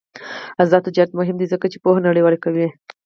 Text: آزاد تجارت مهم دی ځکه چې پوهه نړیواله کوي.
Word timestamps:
آزاد 0.61 0.81
تجارت 0.87 1.11
مهم 1.19 1.35
دی 1.39 1.45
ځکه 1.53 1.65
چې 1.71 1.77
پوهه 1.83 1.99
نړیواله 2.07 2.37
کوي. 2.43 2.67